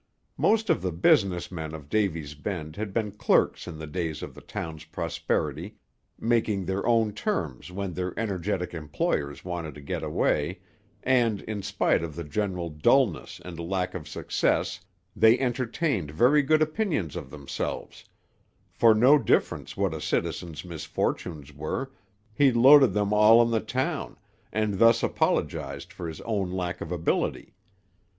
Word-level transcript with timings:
Most 0.35 0.71
of 0.71 0.81
the 0.81 0.91
business 0.91 1.51
men 1.51 1.75
of 1.75 1.87
Davy's 1.87 2.33
Bend 2.33 2.75
had 2.75 2.91
been 2.91 3.11
clerks 3.11 3.67
in 3.67 3.77
the 3.77 3.85
days 3.85 4.23
of 4.23 4.33
the 4.33 4.41
town's 4.41 4.83
prosperity, 4.85 5.75
making 6.19 6.65
their 6.65 6.83
own 6.87 7.13
terms 7.13 7.71
when 7.71 7.93
their 7.93 8.19
energetic 8.19 8.73
employers 8.73 9.45
wanted 9.45 9.75
to 9.75 9.81
get 9.81 10.01
away, 10.01 10.61
and 11.03 11.41
in 11.43 11.61
spite 11.61 12.01
of 12.03 12.15
the 12.15 12.23
general 12.23 12.67
dullness 12.71 13.39
and 13.45 13.59
lack 13.59 13.93
of 13.93 14.07
success, 14.09 14.79
they 15.15 15.37
entertained 15.37 16.09
very 16.09 16.41
good 16.41 16.63
opinions 16.63 17.15
of 17.15 17.29
themselves; 17.29 18.03
for 18.71 18.95
no 18.95 19.19
difference 19.19 19.77
what 19.77 19.93
a 19.93 20.01
citizen's 20.01 20.65
misfortunes 20.65 21.53
were, 21.53 21.91
he 22.33 22.51
loaded 22.51 22.93
them 22.93 23.13
all 23.13 23.39
on 23.39 23.51
the 23.51 23.59
town, 23.61 24.17
and 24.51 24.79
thus 24.79 25.03
apologized 25.03 25.93
for 25.93 26.07
his 26.07 26.21
own 26.21 26.49
lack 26.49 26.81
of 26.81 26.91
ability. 26.91 27.53